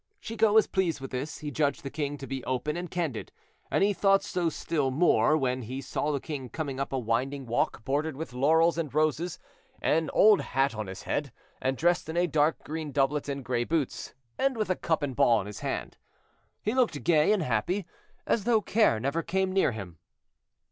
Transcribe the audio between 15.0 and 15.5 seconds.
and ball in